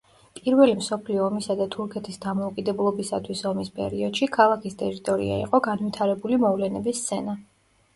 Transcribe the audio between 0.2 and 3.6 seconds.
პირველი მსოფლიო ომისა და თურქეთის დამოუკიდებლობისათვის